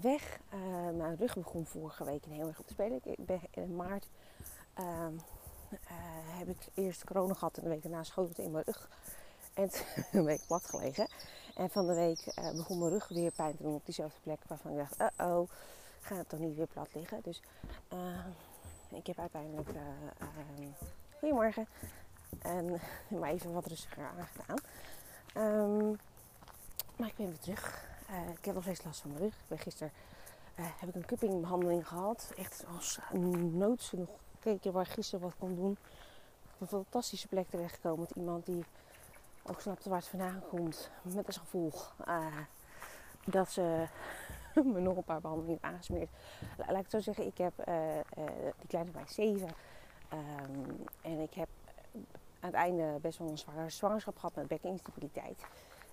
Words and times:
weg. 0.00 0.38
Uh, 0.54 0.96
mijn 0.96 1.16
rug 1.16 1.34
begon 1.34 1.66
vorige 1.66 2.04
week 2.04 2.24
heel 2.24 2.48
erg 2.48 2.58
op 2.58 2.66
te 2.66 2.72
spelen. 2.72 3.00
Ik 3.02 3.26
ben 3.26 3.40
in 3.50 3.76
maart 3.76 4.08
uh, 4.78 5.06
heb 6.38 6.48
ik 6.48 6.68
eerst 6.74 7.04
corona 7.04 7.34
gehad 7.34 7.56
en 7.56 7.62
de 7.62 7.68
week 7.68 7.82
daarna 7.82 8.02
schoot 8.02 8.28
het 8.28 8.38
in 8.38 8.50
mijn 8.50 8.64
rug. 8.64 8.88
En 9.54 9.70
een 10.12 10.24
week 10.24 10.46
plat 10.46 10.64
gelegen. 10.64 11.08
En 11.54 11.70
van 11.70 11.86
de 11.86 11.94
week 11.94 12.34
begon 12.34 12.78
mijn 12.78 12.90
rug 12.90 13.08
weer 13.08 13.32
pijn 13.32 13.56
te 13.56 13.62
doen 13.62 13.74
op 13.74 13.84
diezelfde 13.84 14.20
plek 14.22 14.40
waarvan 14.46 14.70
ik 14.70 14.76
dacht, 14.76 15.20
uh 15.20 15.26
oh, 15.26 15.48
ga 16.00 16.16
het 16.16 16.28
toch 16.28 16.40
niet 16.40 16.56
weer 16.56 16.66
plat 16.66 16.88
liggen. 16.94 17.20
Dus 17.22 17.42
ik 18.90 19.06
heb 19.06 19.18
uiteindelijk, 19.18 19.68
ehm, 19.68 20.68
goedemorgen, 21.18 21.66
en 22.38 22.80
maar 23.08 23.30
even 23.30 23.52
wat 23.52 23.66
rustiger 23.66 24.10
aangedaan. 24.18 24.58
Um, 25.36 25.98
maar 26.96 27.08
ik 27.08 27.16
ben 27.16 27.26
weer 27.26 27.38
terug. 27.38 27.90
Uh, 28.12 28.28
ik 28.28 28.44
heb 28.44 28.54
nog 28.54 28.62
steeds 28.62 28.84
last 28.84 29.00
van 29.00 29.10
mijn 29.10 29.22
rug. 29.22 29.34
Ik 29.48 29.60
gisteren 29.60 29.92
uh, 30.58 30.66
heb 30.78 30.88
ik 30.88 30.94
een 30.94 31.06
cuppingbehandeling 31.06 31.88
gehad. 31.88 32.32
Echt 32.36 32.64
als 32.74 32.98
noods 33.52 33.92
nog 33.92 34.08
gekeken 34.32 34.72
waar 34.72 34.86
gisteren 34.86 35.24
wat 35.24 35.34
kon 35.38 35.54
doen. 35.54 35.76
Op 36.54 36.60
een 36.60 36.66
fantastische 36.66 37.28
plek 37.28 37.50
terechtgekomen 37.50 38.00
met 38.00 38.10
iemand 38.10 38.46
die 38.46 38.64
ook 39.42 39.60
snapte 39.60 39.88
waar 39.88 39.98
het 39.98 40.08
vandaan 40.08 40.42
komt. 40.48 40.90
Met 41.02 41.26
als 41.26 41.36
gevolg 41.36 41.94
uh, 42.08 42.36
dat 43.24 43.50
ze 43.50 43.86
me 44.72 44.80
nog 44.80 44.96
een 44.96 45.04
paar 45.04 45.20
behandelingen 45.20 45.58
heeft 45.60 45.74
aangesmeerd. 45.74 46.10
Laat 46.56 46.84
ik 46.84 46.90
zo 46.90 47.00
zeggen, 47.00 47.26
ik 47.26 47.38
heb 47.38 47.52
die 48.58 48.66
kleine 48.66 48.90
bij 48.90 49.06
zeven. 49.06 49.48
Um, 50.12 50.84
en 51.02 51.18
ik 51.18 51.34
heb 51.34 51.48
aan 52.40 52.50
het 52.50 52.54
einde 52.54 52.98
best 53.00 53.18
wel 53.18 53.28
een 53.28 53.38
zware 53.38 53.70
zwangerschap 53.70 54.16
gehad 54.16 54.34
met 54.34 54.46
bekkeninstabiliteit. 54.46 55.44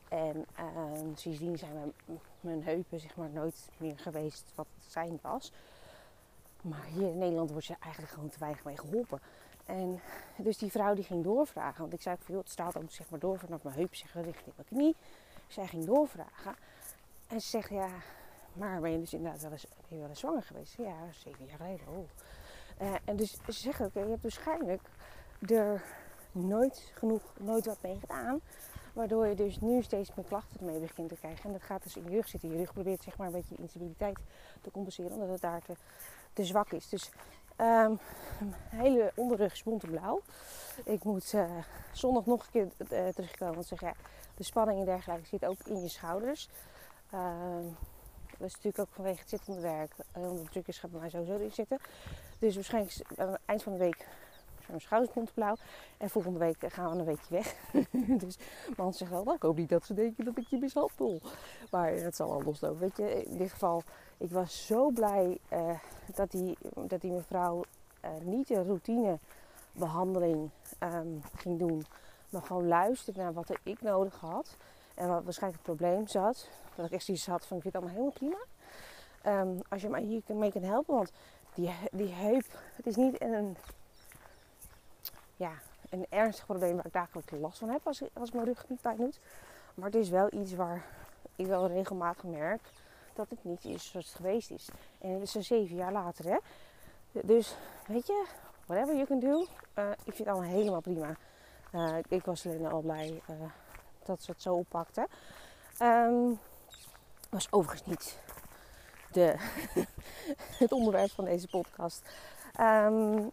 En 0.10 0.46
uh, 0.60 1.16
sindsdien 1.16 1.58
zijn 1.58 1.94
mijn, 2.40 2.64
heupen 2.64 3.00
zeg 3.00 3.16
maar, 3.16 3.30
nooit 3.30 3.70
meer 3.78 4.00
geweest 4.00 4.52
wat 4.56 4.68
het 4.76 4.92
zijn 4.92 5.20
was. 5.22 5.52
Maar 6.62 6.86
hier 6.86 7.10
in 7.10 7.18
Nederland 7.18 7.52
wordt 7.52 7.66
je 7.66 7.76
eigenlijk 7.80 8.14
gewoon 8.14 8.30
te 8.30 8.40
weinig 8.40 8.64
mee 8.64 8.78
geholpen. 8.78 9.20
En 9.66 10.00
dus 10.36 10.58
die 10.58 10.72
vrouw 10.72 10.94
die 10.94 11.04
ging 11.04 11.24
doorvragen. 11.24 11.82
Want 11.82 11.94
ik 11.94 12.02
zei 12.02 12.16
van, 12.20 12.36
het 12.36 12.50
staat 12.50 12.78
ook 12.78 12.92
zeg 12.92 13.10
maar 13.10 13.20
door 13.20 13.40
vanaf 13.40 13.64
mijn 13.64 13.76
heup 13.76 13.96
zich 13.96 14.14
richting 14.14 14.56
mijn 14.56 14.68
knie. 14.68 14.96
Zij 15.48 15.68
ging 15.68 15.86
doorvragen. 15.86 16.56
En 17.28 17.42
ze 17.42 17.48
zegt, 17.48 17.70
ja, 17.70 17.90
maar 18.54 18.82
ben 18.82 18.92
je 18.92 19.00
dus 19.00 19.14
inderdaad 19.14 19.42
wel 19.42 19.52
eens, 19.52 19.68
ben 19.68 19.98
je 19.98 20.00
wel 20.00 20.10
eens 20.10 20.20
zwanger 20.20 20.44
geweest? 20.44 20.78
Ja, 20.78 20.96
zeven 21.12 21.46
jaar 21.46 21.58
geleden. 21.58 21.88
Oh. 21.88 22.08
Uh, 22.82 22.96
en 23.06 23.16
dus 23.16 23.32
ze 23.32 23.52
zegt 23.52 23.82
ook, 23.82 23.94
je 23.94 24.00
hebt 24.00 24.22
waarschijnlijk 24.22 24.82
er 25.48 25.84
nooit 26.32 26.92
genoeg, 26.94 27.22
nooit 27.40 27.66
wat 27.66 27.82
mee 27.82 28.00
gedaan. 28.00 28.42
Waardoor 29.00 29.28
je 29.28 29.36
dus 29.36 29.60
nu 29.60 29.82
steeds 29.82 30.16
meer 30.16 30.26
klachten 30.26 30.60
ermee 30.60 30.80
begint 30.80 31.10
te 31.10 31.16
krijgen. 31.16 31.44
En 31.44 31.52
dat 31.52 31.62
gaat 31.62 31.84
dus 31.84 31.98
in 31.98 32.04
je 32.04 32.10
rug 32.10 32.28
zitten. 32.28 32.50
Je 32.50 32.58
rug 32.58 32.74
probeert 32.74 33.04
zeg 33.04 33.18
maar 33.18 33.28
een 33.28 33.34
beetje 33.34 33.56
instabiliteit 33.56 34.20
te 34.62 34.72
compenseren. 34.72 35.12
Omdat 35.12 35.30
het 35.30 35.42
daar 35.42 35.62
te, 35.62 35.74
te 36.34 36.46
zwak 36.46 36.72
is. 36.72 36.90
Dus 36.90 37.12
um, 37.58 38.00
hele 38.70 39.12
onderrug 39.16 39.54
is 39.54 39.64
en 39.64 39.78
blauw. 39.78 40.22
Ik 40.84 41.04
moet 41.04 41.34
uh, 41.34 41.52
zondag 41.92 42.26
nog 42.26 42.44
een 42.44 42.52
keer 42.52 42.68
uh, 42.92 43.08
terugkomen. 43.08 43.56
Want 43.56 43.68
zeg, 43.68 43.80
de 44.36 44.44
spanning 44.44 44.80
en 44.80 44.86
dergelijke 44.86 45.28
zit 45.28 45.46
ook 45.46 45.60
in 45.66 45.82
je 45.82 45.90
schouders. 45.90 46.50
Uh, 47.14 47.22
dat 48.38 48.48
is 48.48 48.54
natuurlijk 48.54 48.80
ook 48.80 48.96
vanwege 48.96 49.20
het 49.20 49.30
zittende 49.30 49.62
werk. 49.62 49.92
Omdat 50.14 50.44
de 50.44 50.50
druk 50.50 50.68
is 50.68 50.78
gaat 50.78 50.92
mij 50.92 51.10
sowieso 51.10 51.38
in 51.38 51.52
zitten. 51.52 51.78
Dus 52.40 52.56
waarschijnlijk 52.56 52.96
aan 53.16 53.32
het 53.32 53.42
eind 53.46 53.64
van 53.64 53.72
de 53.72 53.80
week 53.80 54.08
mijn 54.70 54.82
schouders 54.82 55.14
komt 55.14 55.34
blauw. 55.34 55.56
En 55.98 56.10
volgende 56.10 56.40
week 56.40 56.58
gaan 56.68 56.92
we 56.92 57.00
een 57.00 57.06
weekje 57.06 57.36
weg. 57.36 57.56
dus 58.24 58.38
man 58.78 58.94
zegt 58.94 59.12
wel, 59.12 59.34
ik 59.34 59.42
hoop 59.42 59.58
niet 59.58 59.70
dat 59.70 59.86
ze 59.86 59.94
denken 59.94 60.26
dat 60.26 60.38
ik 60.38 60.48
je 60.48 60.58
mishandel. 60.58 61.22
Maar 61.72 61.92
het 61.92 62.16
zal 62.16 62.30
wel 62.30 62.44
loslopen. 62.44 62.80
Weet 62.80 62.98
je, 62.98 63.24
in 63.24 63.38
dit 63.38 63.52
geval, 63.52 63.84
ik 64.18 64.32
was 64.32 64.66
zo 64.66 64.90
blij 64.90 65.38
uh, 65.54 65.80
dat, 66.16 66.32
die, 66.32 66.58
dat 66.88 67.04
mevrouw 67.04 67.64
uh, 68.06 68.12
niet 68.24 68.48
de 68.48 68.64
routinebehandeling 68.64 70.50
um, 70.80 71.22
ging 71.36 71.60
doen. 71.60 71.86
Maar 72.30 72.42
gewoon 72.42 72.68
luisterde 72.68 73.20
naar 73.20 73.34
wat 73.34 73.50
ik 73.64 73.82
nodig 73.82 74.20
had. 74.20 74.58
En 74.96 75.08
wat 75.08 75.24
waarschijnlijk 75.24 75.66
het 75.66 75.78
probleem 75.78 76.08
zat. 76.08 76.50
Dat 76.76 76.86
ik 76.86 76.92
echt 76.92 77.06
zoiets 77.06 77.28
had 77.28 77.46
van, 77.46 77.58
ik 77.58 77.64
vind 77.64 77.74
het 77.74 77.84
allemaal 77.84 78.04
helemaal 78.04 78.20
prima. 78.20 78.38
Um, 79.26 79.60
als 79.70 79.82
je 79.82 79.90
mij 79.90 80.02
hier 80.02 80.22
mee 80.28 80.52
kan 80.52 80.64
helpen. 80.64 80.96
Want 80.96 81.12
die, 81.54 81.70
die 81.92 82.14
heup, 82.14 82.46
het 82.76 82.88
is 82.88 82.96
niet 82.96 83.22
een 83.22 83.58
ja, 85.40 85.52
een 85.90 86.06
ernstig 86.10 86.46
probleem 86.46 86.76
waar 86.76 86.86
ik 86.86 86.94
dagelijks 86.94 87.32
last 87.32 87.58
van 87.58 87.70
heb 87.70 87.88
als, 87.88 88.02
als 88.14 88.32
mijn 88.32 88.46
rug 88.46 88.66
niet 88.68 88.82
pijn 88.82 88.98
doet. 88.98 89.20
Maar 89.74 89.86
het 89.86 89.96
is 89.96 90.10
wel 90.10 90.34
iets 90.34 90.54
waar 90.54 90.86
ik 91.36 91.46
wel 91.46 91.68
regelmatig 91.68 92.24
merk 92.24 92.62
dat 93.14 93.30
het 93.30 93.44
niet 93.44 93.66
is 93.66 93.90
zoals 93.90 94.06
het 94.06 94.16
geweest 94.16 94.52
is. 94.52 94.70
En 95.00 95.10
het 95.10 95.22
is 95.22 95.36
een 95.36 95.44
zeven 95.44 95.76
jaar 95.76 95.92
later, 95.92 96.26
hè. 96.26 96.38
Dus, 97.12 97.56
weet 97.88 98.08
je, 98.08 98.26
whatever 98.66 98.96
you 98.96 99.06
can 99.06 99.20
do. 99.20 99.46
Uh, 99.76 99.92
ik 99.92 100.14
vind 100.14 100.18
het 100.18 100.28
allemaal 100.28 100.50
helemaal 100.50 100.82
prima. 100.82 101.16
Uh, 101.76 101.98
ik 102.08 102.26
was 102.26 102.46
alleen 102.46 102.68
al 102.68 102.82
blij 102.82 103.22
uh, 103.30 103.36
dat 104.04 104.24
ze 104.24 104.32
het 104.32 104.42
zo 104.42 104.54
oppakte. 104.54 105.08
Um, 105.82 106.40
was 107.30 107.52
overigens 107.52 107.88
niet 107.88 108.20
de, 109.12 109.36
het 110.64 110.72
onderwerp 110.72 111.12
van 111.12 111.26
deze 111.26 111.48
podcast. 111.48 112.10
Um, 112.60 113.32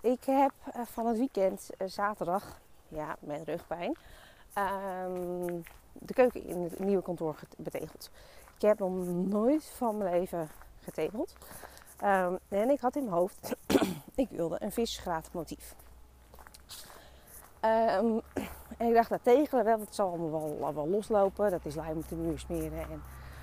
ik 0.00 0.24
heb 0.24 0.52
eh, 0.72 0.82
van 0.84 1.06
het 1.06 1.18
weekend, 1.18 1.70
eh, 1.78 1.88
zaterdag, 1.88 2.60
ja, 2.88 3.16
met 3.20 3.42
rugpijn, 3.44 3.96
ehm, 4.52 5.60
de 5.92 6.14
keuken 6.14 6.44
in 6.44 6.62
het 6.62 6.78
nieuwe 6.78 7.02
kantoor 7.02 7.38
betegeld. 7.56 8.10
Ik 8.56 8.62
heb 8.62 8.78
nog 8.78 8.90
nooit 9.06 9.64
van 9.64 9.96
mijn 9.96 10.20
leven 10.20 10.48
getegeld. 10.80 11.34
Um, 12.04 12.38
en 12.48 12.70
ik 12.70 12.80
had 12.80 12.96
in 12.96 13.04
mijn 13.04 13.16
hoofd, 13.16 13.56
ik 14.14 14.28
wilde 14.30 14.56
een 14.58 14.72
visgraat 14.72 15.28
motief. 15.32 15.74
Um, 17.60 18.20
en 18.78 18.88
ik 18.88 18.94
dacht, 18.94 19.10
dat 19.10 19.20
tegelen 19.22 19.64
wel, 19.64 19.78
dat 19.78 19.94
zal 19.94 20.08
allemaal 20.08 20.58
wel, 20.58 20.74
wel 20.74 20.88
loslopen. 20.88 21.50
Dat 21.50 21.64
is 21.64 21.74
lijm 21.74 21.96
op 21.96 22.08
de 22.08 22.14
muur 22.14 22.38
smeren 22.38 22.78
en 22.78 23.02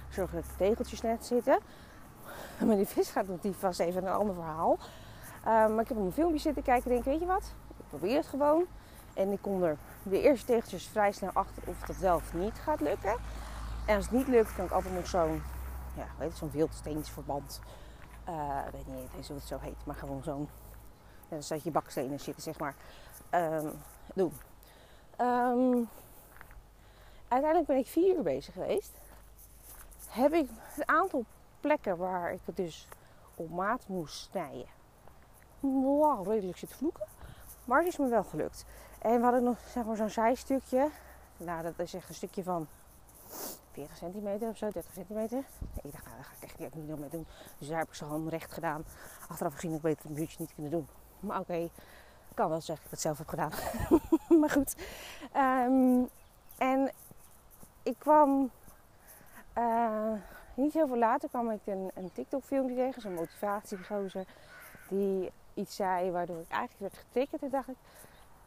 zorgen 0.10 0.36
dat 0.36 0.46
de 0.46 0.56
tegeltjes 0.58 1.02
net 1.02 1.26
zitten. 1.26 1.60
Maar 2.66 2.76
die 2.76 2.86
visgraatmotief 2.86 3.60
was 3.60 3.78
even 3.78 4.06
een 4.06 4.14
ander 4.14 4.36
verhaal. 4.36 4.78
Um, 5.48 5.74
maar 5.74 5.82
ik 5.82 5.88
heb 5.88 5.98
op 5.98 6.06
een 6.06 6.12
filmpje 6.12 6.40
zitten 6.40 6.64
kijken 6.64 6.90
en 6.90 6.92
denk, 6.92 7.06
weet 7.06 7.20
je 7.20 7.26
wat? 7.26 7.54
Ik 7.78 7.86
probeer 7.88 8.16
het 8.16 8.28
gewoon. 8.28 8.66
En 9.14 9.32
ik 9.32 9.42
kom 9.42 9.64
er 9.64 9.78
de 10.04 10.22
eerste 10.22 10.46
tegeltjes 10.46 10.88
vrij 10.88 11.12
snel 11.12 11.32
achter 11.34 11.64
of 11.66 11.80
dat 11.80 11.98
wel 11.98 12.16
of 12.16 12.34
niet 12.34 12.54
gaat 12.54 12.82
lukken. 12.82 13.16
En 13.86 13.96
als 13.96 14.06
het 14.06 14.14
niet 14.14 14.28
lukt, 14.28 14.56
kan 14.56 14.66
ik 14.66 14.72
altijd 14.72 14.94
nog 14.94 15.08
zo'n, 15.08 15.42
ja, 15.96 16.06
weet 16.18 16.32
je, 16.32 16.38
zo'n 16.38 16.52
wildsteensverband. 16.52 17.62
Uh, 18.30 18.64
weet 18.72 18.88
niet 18.88 19.28
hoe 19.28 19.36
het 19.36 19.46
zo 19.46 19.58
heet, 19.60 19.86
maar 19.86 19.96
gewoon 19.96 20.24
zo'n, 20.24 20.50
ja, 21.28 21.58
je 21.64 21.72
bakstenen 21.72 22.20
zitten, 22.20 22.44
zeg 22.44 22.60
maar, 22.60 22.76
um, 23.32 23.72
doen. 24.14 24.34
Um, 25.22 25.90
uiteindelijk 27.28 27.68
ben 27.68 27.78
ik 27.78 27.88
vier 27.88 28.16
uur 28.16 28.24
bezig 28.24 28.54
geweest. 28.54 28.92
Heb 30.08 30.34
ik 30.34 30.50
een 30.78 30.88
aantal 30.88 31.26
plekken 31.60 31.98
waar 31.98 32.34
ik 32.34 32.42
het 32.46 32.56
dus 32.56 32.88
op 33.36 33.50
maat 33.50 33.88
moest 33.88 34.16
snijden 34.16 34.82
wow, 35.72 36.28
redelijk 36.28 36.58
zitten 36.58 36.78
vloeken. 36.78 37.06
Maar 37.66 37.80
het 37.80 37.88
is 37.88 37.98
me 37.98 38.08
wel 38.08 38.24
gelukt. 38.24 38.66
En 39.00 39.18
we 39.18 39.24
hadden 39.24 39.44
nog 39.44 39.58
zeg 39.70 39.86
maar, 39.86 39.96
zo'n 39.96 40.10
zijstukje. 40.10 40.90
Nou, 41.38 41.64
dat 41.64 41.80
is 41.80 41.94
echt 41.94 42.10
een 42.10 42.16
stukje 42.16 42.44
van 42.44 42.68
40 43.72 43.98
centimeter 43.98 44.50
of 44.50 44.58
zo, 44.58 44.70
30 44.72 44.94
centimeter. 44.94 45.44
Ik 45.84 45.92
dacht, 45.92 46.06
nou, 46.06 46.16
daar 46.16 46.26
ga 46.26 46.34
ik 46.40 46.60
echt 46.60 46.76
niet 46.76 46.88
nog 46.88 47.00
mee 47.00 47.10
doen. 47.10 47.26
Dus 47.58 47.68
daar 47.68 47.78
heb 47.78 47.88
ik 47.88 47.94
ze 47.94 48.04
gewoon 48.04 48.30
recht 48.30 48.52
gedaan. 48.52 48.84
Achteraf 49.30 49.54
gezien, 49.54 49.74
ik 49.74 49.82
beter 49.82 50.06
een 50.06 50.14
muurtje 50.14 50.38
niet 50.40 50.54
kunnen 50.54 50.72
doen. 50.72 50.88
Maar 51.20 51.40
oké, 51.40 51.70
kan 52.34 52.50
wel 52.50 52.62
zeggen 52.62 52.76
dat 52.76 52.86
ik 52.86 52.92
het 52.92 53.02
zelf 53.02 53.18
heb 53.18 53.28
gedaan. 53.28 53.52
maar 54.40 54.50
goed. 54.50 54.76
Um, 55.36 56.10
en 56.58 56.92
ik 57.84 57.96
kwam 57.98 58.52
uh, 59.58 60.12
niet 60.54 60.74
heel 60.74 60.88
veel 60.88 60.98
later 60.98 61.30
kwam 61.30 61.52
ik 61.52 61.62
een, 61.66 61.92
een 61.94 62.12
TikTok 62.14 62.44
filmpje 62.44 62.76
tegen. 62.76 63.02
Zo'n 63.02 63.14
motivatiegozer. 63.14 64.26
Die 64.90 65.32
iets 65.54 65.76
zei 65.76 66.12
waardoor 66.12 66.40
ik 66.40 66.50
eigenlijk 66.50 66.80
werd 66.80 67.06
getriggerd. 67.06 67.44
En 67.44 67.50
dacht 67.50 67.68
ik, 67.68 67.78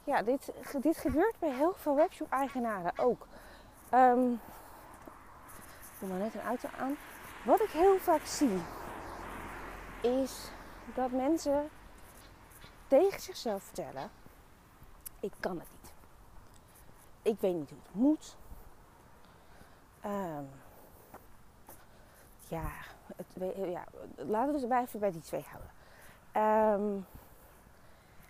ja, 0.04 0.22
dit, 0.22 0.52
dit 0.80 0.96
gebeurt 0.96 1.38
bij 1.38 1.52
heel 1.52 1.74
veel 1.74 1.94
webshop-eigenaren 1.94 2.98
ook. 2.98 3.26
Um, 3.94 4.32
ik 5.92 5.98
doe 5.98 6.08
maar 6.08 6.18
net 6.18 6.34
een 6.34 6.40
auto 6.40 6.68
aan. 6.78 6.96
Wat 7.44 7.60
ik 7.60 7.70
heel 7.70 7.98
vaak 7.98 8.24
zie, 8.24 8.62
is 10.00 10.50
dat 10.94 11.10
mensen 11.10 11.68
tegen 12.88 13.20
zichzelf 13.20 13.62
vertellen: 13.62 14.10
ik 15.20 15.32
kan 15.40 15.58
het 15.58 15.68
niet. 15.80 15.92
Ik 17.22 17.40
weet 17.40 17.54
niet 17.54 17.70
hoe 17.70 17.78
het 17.82 17.94
moet. 17.94 18.36
Um, 20.04 20.48
ja, 22.48 22.70
het, 23.16 23.26
ja, 23.56 23.84
laten 24.16 24.52
we 24.54 24.74
het 24.74 24.86
even 24.86 25.00
bij 25.00 25.10
die 25.10 25.20
twee 25.20 25.44
houden. 25.48 25.70
Um, 26.36 27.06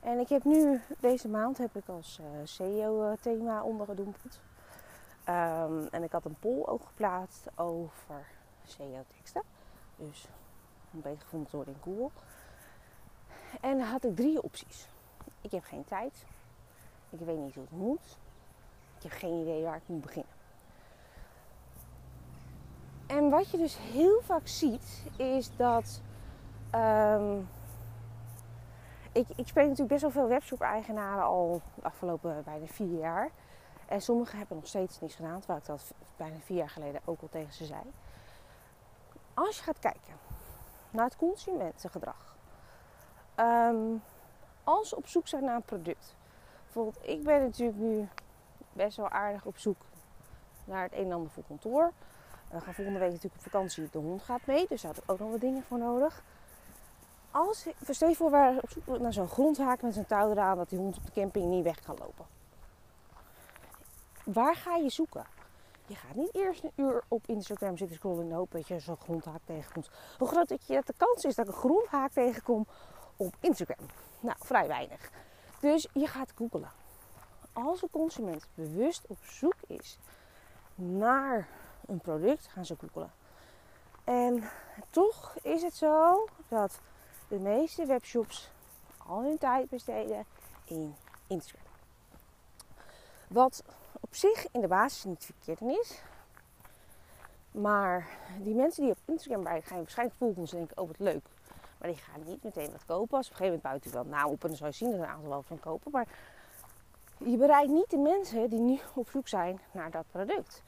en 0.00 0.18
ik 0.18 0.28
heb 0.28 0.44
nu, 0.44 0.80
deze 1.00 1.28
maand 1.28 1.58
heb 1.58 1.76
ik 1.76 1.88
als 1.88 2.18
eh, 2.20 2.26
SEO-thema 2.44 3.62
ondergedompeld. 3.62 4.40
Um, 5.28 5.86
en 5.86 6.02
ik 6.02 6.12
had 6.12 6.24
een 6.24 6.38
poll 6.38 6.64
ook 6.64 6.84
geplaatst 6.84 7.46
over 7.54 8.26
SEO-teksten. 8.64 9.42
Dus 9.96 10.28
een 10.92 11.00
beetje 11.00 11.22
gevonden 11.22 11.50
worden 11.50 11.74
in 11.74 11.80
Google. 11.82 12.10
En 13.60 13.78
dan 13.78 13.86
had 13.86 14.04
ik 14.04 14.16
drie 14.16 14.42
opties. 14.42 14.88
Ik 15.40 15.50
heb 15.50 15.64
geen 15.64 15.84
tijd. 15.84 16.24
Ik 17.10 17.20
weet 17.20 17.38
niet 17.38 17.54
hoe 17.54 17.62
het 17.62 17.78
moet. 17.78 18.18
Ik 18.96 19.02
heb 19.02 19.12
geen 19.12 19.40
idee 19.40 19.62
waar 19.62 19.76
ik 19.76 19.86
moet 19.86 20.00
beginnen. 20.00 20.32
En 23.06 23.30
wat 23.30 23.50
je 23.50 23.56
dus 23.56 23.78
heel 23.78 24.20
vaak 24.20 24.46
ziet, 24.46 25.04
is 25.16 25.56
dat. 25.56 26.00
Um, 26.74 27.48
ik, 29.16 29.28
ik 29.36 29.46
spreek 29.46 29.64
natuurlijk 29.64 29.88
best 29.88 30.02
wel 30.02 30.10
veel 30.10 30.28
webshop-eigenaren 30.28 31.24
al 31.24 31.60
de 31.74 31.82
afgelopen 31.82 32.42
bijna 32.44 32.66
vier 32.66 32.98
jaar. 32.98 33.30
En 33.86 34.00
sommigen 34.00 34.38
hebben 34.38 34.56
nog 34.56 34.66
steeds 34.66 35.00
niets 35.00 35.14
gedaan, 35.14 35.38
terwijl 35.38 35.58
ik 35.58 35.66
dat 35.66 35.92
bijna 36.16 36.36
vier 36.44 36.56
jaar 36.56 36.70
geleden 36.70 37.00
ook 37.04 37.20
al 37.20 37.28
tegen 37.30 37.52
ze 37.52 37.64
zei. 37.64 37.80
Als 39.34 39.56
je 39.56 39.62
gaat 39.62 39.78
kijken 39.78 40.14
naar 40.90 41.04
het 41.04 41.16
consumentengedrag. 41.16 42.36
Um, 43.36 44.02
als 44.64 44.88
ze 44.88 44.96
op 44.96 45.06
zoek 45.06 45.28
zijn 45.28 45.44
naar 45.44 45.54
een 45.54 45.62
product. 45.62 46.16
Bijvoorbeeld, 46.64 47.08
ik 47.08 47.22
ben 47.22 47.42
natuurlijk 47.42 47.78
nu 47.78 48.08
best 48.72 48.96
wel 48.96 49.08
aardig 49.08 49.44
op 49.44 49.58
zoek 49.58 49.76
naar 50.64 50.82
het 50.82 50.92
een 50.92 51.04
en 51.04 51.12
ander 51.12 51.30
voor 51.30 51.44
kantoor. 51.46 51.92
We 52.50 52.60
gaan 52.60 52.74
volgende 52.74 52.98
week 52.98 53.10
natuurlijk 53.10 53.34
op 53.44 53.50
vakantie. 53.50 53.88
De 53.90 53.98
hond 53.98 54.22
gaat 54.22 54.46
mee, 54.46 54.66
dus 54.68 54.82
daar 54.82 54.94
had 54.94 55.02
ik 55.02 55.10
ook 55.10 55.18
nog 55.18 55.30
wat 55.30 55.40
dingen 55.40 55.62
voor 55.62 55.78
nodig. 55.78 56.22
Als, 57.36 57.66
stel 57.88 58.08
je 58.08 58.14
voor, 58.14 58.30
we 58.30 58.58
op 58.62 58.70
zoek 58.70 58.98
naar 58.98 59.12
zo'n 59.12 59.28
grondhaak 59.28 59.82
met 59.82 59.94
zo'n 59.94 60.06
touw 60.06 60.30
eraan, 60.30 60.56
dat 60.56 60.68
die 60.68 60.78
hond 60.78 60.96
op 60.96 61.04
de 61.04 61.12
camping 61.12 61.46
niet 61.46 61.64
weg 61.64 61.80
kan 61.80 61.96
lopen. 61.98 62.26
Waar 64.24 64.56
ga 64.56 64.76
je 64.76 64.90
zoeken? 64.90 65.26
Je 65.86 65.94
gaat 65.94 66.14
niet 66.14 66.34
eerst 66.34 66.64
een 66.64 66.72
uur 66.76 67.02
op 67.08 67.22
Instagram 67.26 67.76
zitten 67.76 67.96
scrollen 67.96 68.22
in 68.22 68.28
de 68.28 68.34
hoop 68.34 68.50
dat 68.50 68.68
je 68.68 68.78
zo'n 68.78 68.96
grondhaak 68.96 69.40
tegenkomt. 69.44 69.90
Hoe 70.18 70.28
groot 70.28 70.48
je, 70.48 70.74
dat 70.74 70.86
de 70.86 70.94
kans 70.96 71.24
is 71.24 71.34
dat 71.34 71.48
ik 71.48 71.52
een 71.52 71.58
grondhaak 71.58 72.12
tegenkom 72.12 72.66
op 73.16 73.34
Instagram? 73.40 73.86
Nou, 74.20 74.36
vrij 74.38 74.66
weinig. 74.66 75.10
Dus 75.60 75.88
je 75.92 76.06
gaat 76.06 76.32
googlen. 76.34 76.70
Als 77.52 77.82
een 77.82 77.90
consument 77.90 78.48
bewust 78.54 79.04
op 79.06 79.18
zoek 79.22 79.56
is 79.66 79.98
naar 80.74 81.48
een 81.86 82.00
product, 82.00 82.46
gaan 82.46 82.66
ze 82.66 82.76
googlen. 82.78 83.12
En 84.04 84.50
toch 84.90 85.36
is 85.42 85.62
het 85.62 85.74
zo 85.74 86.26
dat 86.48 86.80
de 87.28 87.38
meeste 87.38 87.86
webshops 87.86 88.50
al 89.06 89.22
hun 89.22 89.38
tijd 89.38 89.68
besteden 89.68 90.24
in 90.64 90.94
Instagram. 91.26 91.64
Wat 93.28 93.64
op 94.00 94.14
zich 94.14 94.46
in 94.52 94.60
de 94.60 94.68
basis 94.68 95.04
niet 95.04 95.24
verkeerd 95.24 95.60
is. 95.60 96.02
Maar 97.50 98.08
die 98.42 98.54
mensen 98.54 98.82
die 98.82 98.92
op 98.92 98.98
Instagram 99.04 99.42
bij 99.42 99.62
gaan 99.62 99.78
waarschijnlijk 99.78 100.18
volgen 100.18 100.42
en 100.42 100.48
denken, 100.50 100.78
oh 100.78 100.86
wat 100.86 100.98
leuk. 100.98 101.24
Maar 101.78 101.88
die 101.88 101.98
gaan 101.98 102.22
niet 102.24 102.42
meteen 102.42 102.70
wat 102.70 102.84
kopen. 102.84 103.16
Als 103.16 103.26
op 103.26 103.32
een 103.32 103.38
gegeven 103.38 103.44
moment 103.44 103.62
buiten 103.62 103.92
wel 103.92 104.04
naam 104.04 104.30
op 104.30 104.42
en 104.42 104.48
dan 104.48 104.56
zou 104.56 104.70
je 104.70 104.76
zien 104.76 104.90
dat 104.90 105.00
een 105.00 105.06
aantal 105.06 105.28
wel 105.28 105.42
van 105.42 105.60
kopen. 105.60 105.90
Maar 105.90 106.08
je 107.18 107.36
bereikt 107.36 107.70
niet 107.70 107.90
de 107.90 107.96
mensen 107.96 108.50
die 108.50 108.58
nu 108.58 108.80
op 108.94 109.10
zoek 109.10 109.28
zijn 109.28 109.60
naar 109.70 109.90
dat 109.90 110.04
product. 110.10 110.62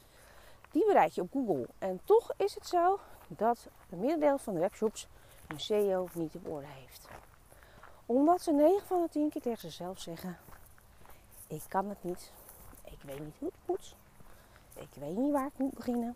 Die 0.71 0.85
bereik 0.85 1.11
je 1.11 1.21
op 1.21 1.31
Google. 1.31 1.67
En 1.77 1.99
toch 2.03 2.31
is 2.37 2.55
het 2.55 2.67
zo 2.67 2.99
dat 3.27 3.67
het 3.89 3.99
merendeel 3.99 4.37
van 4.37 4.53
de 4.53 4.59
webshops 4.59 5.07
SEO 5.55 6.07
niet 6.13 6.35
op 6.35 6.47
orde 6.47 6.67
heeft. 6.67 7.07
Omdat 8.05 8.41
ze 8.41 8.51
9 8.51 8.87
van 8.87 9.01
de 9.01 9.09
10 9.09 9.29
keer 9.29 9.41
tegen 9.41 9.59
zichzelf 9.59 9.99
zeggen: 9.99 10.37
Ik 11.47 11.63
kan 11.67 11.89
het 11.89 12.03
niet. 12.03 12.31
Ik 12.83 13.01
weet 13.01 13.19
niet 13.19 13.35
hoe 13.39 13.51
het 13.51 13.67
moet. 13.67 13.95
Ik 14.73 14.89
weet 14.93 15.15
niet 15.15 15.31
waar 15.31 15.45
ik 15.45 15.57
moet 15.57 15.73
beginnen. 15.73 16.15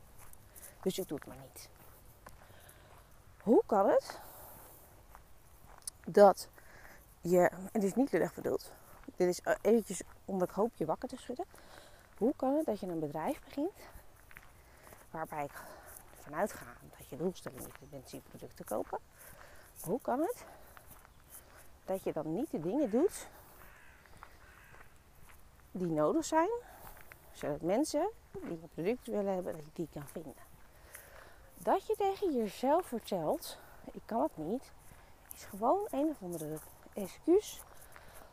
Dus 0.81 0.97
ik 0.97 1.07
doe 1.07 1.17
het 1.17 1.27
maar 1.27 1.37
niet. 1.41 1.69
Hoe 3.43 3.63
kan 3.65 3.89
het 3.89 4.19
dat 6.05 6.47
je, 7.21 7.51
dit 7.71 7.83
is 7.83 7.93
niet 7.93 8.11
lullig 8.11 8.33
bedoeld, 8.33 8.71
dit 9.15 9.27
is 9.27 9.41
eh, 9.41 9.55
eventjes 9.61 10.01
omdat 10.25 10.49
ik 10.49 10.55
hoop 10.55 10.71
je 10.75 10.85
wakker 10.85 11.09
te 11.09 11.17
schudden. 11.17 11.45
Hoe 12.17 12.33
kan 12.35 12.55
het 12.55 12.65
dat 12.65 12.79
je 12.79 12.87
een 12.87 12.99
bedrijf 12.99 13.43
begint 13.43 13.71
waarbij 15.11 15.43
ik 15.43 15.61
vanuit 16.23 16.53
ga 16.53 16.65
dat 16.97 17.07
je 17.07 17.17
doelstelling 17.17 17.61
is 18.03 18.19
producten 18.29 18.55
te 18.55 18.63
kopen? 18.63 18.99
Hoe 19.81 20.01
kan 20.01 20.19
het 20.19 20.45
dat 21.85 22.03
je 22.03 22.13
dan 22.13 22.33
niet 22.33 22.51
de 22.51 22.59
dingen 22.59 22.89
doet 22.89 23.27
die 25.71 25.87
nodig 25.87 26.25
zijn, 26.25 26.49
zodat 27.31 27.61
mensen 27.61 28.09
die 28.31 28.59
een 28.61 28.69
product 28.73 29.07
willen 29.07 29.33
hebben, 29.33 29.53
dat 29.53 29.65
je 29.65 29.71
die 29.73 29.89
kan 29.93 30.07
vinden? 30.07 30.51
Dat 31.57 31.87
je 31.87 31.95
tegen 31.95 32.37
jezelf 32.37 32.85
vertelt, 32.85 33.57
ik 33.91 34.01
kan 34.05 34.21
het 34.21 34.37
niet, 34.37 34.71
is 35.33 35.43
gewoon 35.43 35.87
een 35.91 36.09
of 36.09 36.21
andere 36.21 36.57
excuus, 36.93 37.61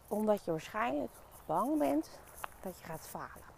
omdat 0.08 0.44
je 0.44 0.50
waarschijnlijk 0.50 1.12
bang 1.46 1.78
bent 1.78 2.10
dat 2.62 2.78
je 2.78 2.84
gaat 2.84 3.06
falen. 3.06 3.49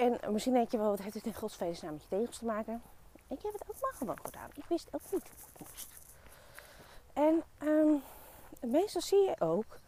En 0.00 0.32
misschien 0.32 0.52
denk 0.52 0.70
je 0.70 0.78
wel, 0.78 0.90
wat 0.90 1.00
heeft 1.00 1.14
het 1.14 1.26
in 1.26 1.34
godsvredesnaam 1.34 1.90
nou 1.90 2.02
met 2.02 2.10
je 2.10 2.16
tegels 2.16 2.38
te 2.38 2.44
maken? 2.44 2.82
Ik 3.26 3.42
heb 3.42 3.52
het 3.52 3.62
ook 3.68 3.80
maar 3.80 3.92
gewoon 3.94 4.18
gedaan. 4.22 4.48
Ik 4.54 4.64
wist 4.68 4.88
ook 4.90 5.00
niet 5.10 5.22
hoe 5.28 5.48
het 5.52 5.68
moest. 5.68 5.88
En 7.12 7.42
um, 7.68 8.02
meestal 8.60 9.00
zie 9.00 9.18
je 9.18 9.40
ook, 9.40 9.78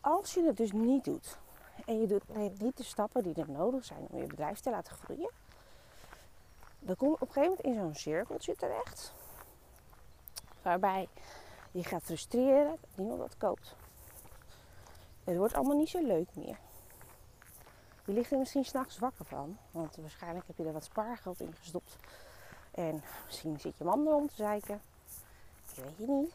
als 0.00 0.34
je 0.34 0.42
het 0.42 0.56
dus 0.56 0.72
niet 0.72 1.04
doet, 1.04 1.38
en 1.86 2.00
je 2.00 2.06
doet 2.06 2.60
niet 2.60 2.76
de 2.76 2.82
stappen 2.82 3.22
die 3.22 3.34
er 3.34 3.50
nodig 3.50 3.84
zijn 3.84 4.06
om 4.10 4.18
je 4.18 4.26
bedrijf 4.26 4.60
te 4.60 4.70
laten 4.70 4.96
groeien, 4.96 5.30
dan 6.78 6.96
kom 6.96 7.08
je 7.08 7.14
op 7.14 7.20
een 7.20 7.32
gegeven 7.32 7.56
moment 7.56 7.66
in 7.66 7.74
zo'n 7.74 7.94
cirkeltje 7.94 8.56
terecht, 8.56 9.12
waarbij 10.62 11.08
je 11.70 11.84
gaat 11.84 12.02
frustreren 12.02 12.70
dat 12.80 12.90
niemand 12.94 13.18
wat 13.18 13.36
koopt. 13.36 13.74
Het 15.24 15.36
wordt 15.36 15.54
allemaal 15.54 15.76
niet 15.76 15.88
zo 15.88 16.06
leuk 16.06 16.28
meer. 16.34 16.58
Je 18.04 18.12
ligt 18.12 18.32
er 18.32 18.38
misschien 18.38 18.64
s'nachts 18.64 18.98
wakker 18.98 19.24
van, 19.24 19.58
want 19.70 19.96
waarschijnlijk 19.96 20.46
heb 20.46 20.56
je 20.56 20.64
er 20.64 20.72
wat 20.72 20.84
spaargeld 20.84 21.40
in 21.40 21.54
gestopt 21.58 21.96
en 22.74 23.02
misschien 23.24 23.60
zit 23.60 23.76
je 23.78 23.84
man 23.84 24.06
erom 24.06 24.28
te 24.28 24.34
zeiken. 24.34 24.80
Je 25.74 25.82
weet 25.82 25.96
je 25.96 26.06
niet. 26.06 26.34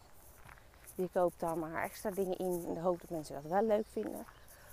Je 0.96 1.10
koopt 1.14 1.40
dan 1.40 1.60
maar 1.60 1.84
extra 1.84 2.12
dingen 2.12 2.38
in 2.38 2.64
in 2.66 2.74
de 2.74 2.80
hoop 2.80 3.02
dat 3.02 3.10
mensen 3.10 3.36
dat 3.36 3.52
wel 3.52 3.64
leuk 3.64 3.86
vinden. 3.92 4.26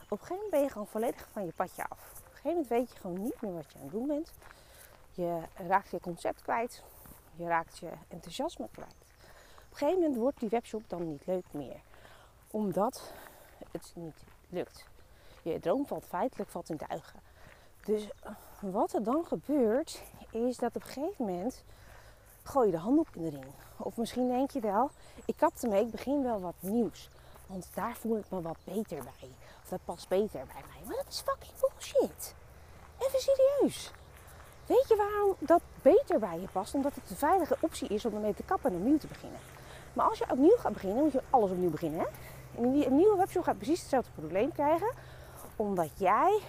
Op 0.08 0.10
een 0.10 0.18
gegeven 0.18 0.34
moment 0.34 0.50
ben 0.50 0.62
je 0.62 0.70
gewoon 0.70 0.86
volledig 0.86 1.28
van 1.32 1.44
je 1.44 1.52
padje 1.52 1.88
af. 1.88 2.12
Op 2.12 2.16
een 2.16 2.32
gegeven 2.32 2.50
moment 2.50 2.68
weet 2.68 2.92
je 2.92 2.98
gewoon 2.98 3.22
niet 3.22 3.40
meer 3.40 3.52
wat 3.52 3.72
je 3.72 3.78
aan 3.78 3.84
het 3.84 3.92
doen 3.92 4.06
bent. 4.06 4.32
Je 5.12 5.42
raakt 5.54 5.90
je 5.90 6.00
concept 6.00 6.42
kwijt. 6.42 6.82
Je 7.36 7.46
raakt 7.46 7.78
je 7.78 7.90
enthousiasme 8.08 8.68
kwijt. 8.72 8.94
Op 9.64 9.70
een 9.70 9.76
gegeven 9.76 10.00
moment 10.00 10.16
wordt 10.16 10.40
die 10.40 10.48
webshop 10.48 10.88
dan 10.88 11.10
niet 11.10 11.26
leuk 11.26 11.44
meer. 11.50 11.80
Omdat 12.50 13.12
het 13.70 13.92
niet 13.94 14.24
lukt. 14.48 14.86
Je 15.52 15.60
droom 15.60 15.86
valt 15.86 16.04
feitelijk 16.04 16.50
valt 16.50 16.70
in 16.70 16.80
duigen. 16.88 17.20
Dus 17.84 18.08
wat 18.60 18.92
er 18.92 19.02
dan 19.02 19.24
gebeurt, 19.26 20.02
is 20.30 20.56
dat 20.56 20.76
op 20.76 20.82
een 20.82 20.88
gegeven 20.88 21.24
moment 21.24 21.64
gooi 22.42 22.66
je 22.66 22.72
de 22.72 22.78
handdoek 22.78 23.08
in 23.12 23.22
de 23.22 23.30
ring. 23.30 23.52
Of 23.76 23.96
misschien 23.96 24.28
denk 24.28 24.50
je 24.50 24.60
wel, 24.60 24.90
ik 25.24 25.36
kap 25.36 25.52
ermee, 25.60 25.84
ik 25.84 25.90
begin 25.90 26.22
wel 26.22 26.40
wat 26.40 26.54
nieuws. 26.60 27.10
Want 27.46 27.68
daar 27.74 27.96
voel 27.96 28.18
ik 28.18 28.24
me 28.28 28.40
wat 28.40 28.56
beter 28.64 29.02
bij. 29.02 29.28
Of 29.62 29.68
dat 29.68 29.80
past 29.84 30.08
beter 30.08 30.46
bij 30.46 30.62
mij. 30.72 30.86
Maar 30.86 30.96
dat 30.96 31.08
is 31.08 31.20
fucking 31.20 31.52
bullshit. 31.60 32.34
Even 32.98 33.20
serieus. 33.20 33.92
Weet 34.66 34.88
je 34.88 34.96
waarom 34.96 35.34
dat 35.38 35.62
beter 35.82 36.18
bij 36.18 36.40
je 36.40 36.48
past? 36.52 36.74
Omdat 36.74 36.94
het 36.94 37.10
een 37.10 37.16
veilige 37.16 37.56
optie 37.60 37.88
is 37.88 38.04
om 38.04 38.14
ermee 38.14 38.34
te 38.34 38.42
kappen 38.42 38.70
en 38.70 38.76
opnieuw 38.76 38.98
te 38.98 39.06
beginnen. 39.06 39.38
Maar 39.92 40.08
als 40.08 40.18
je 40.18 40.30
opnieuw 40.30 40.56
gaat 40.56 40.72
beginnen, 40.72 41.02
moet 41.02 41.12
je 41.12 41.22
alles 41.30 41.50
opnieuw 41.50 41.70
beginnen. 41.70 42.00
Hè? 42.00 42.06
En 42.56 42.64
een 42.64 42.96
nieuwe 42.96 43.16
webshop 43.16 43.42
gaat 43.42 43.56
precies 43.56 43.80
hetzelfde 43.80 44.10
probleem 44.14 44.52
krijgen. 44.52 44.90
Omdat 45.56 45.90
jij 45.94 46.40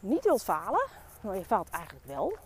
niet 0.00 0.24
wilt 0.24 0.42
falen. 0.42 0.86
Maar 1.20 1.36
je 1.36 1.44
faalt 1.44 1.70
eigenlijk 1.70 2.04
wel. 2.04 2.36